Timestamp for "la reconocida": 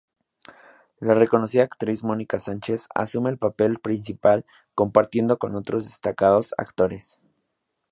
0.99-1.61